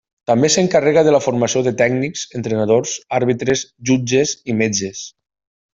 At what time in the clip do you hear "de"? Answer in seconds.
1.07-1.13, 1.67-1.73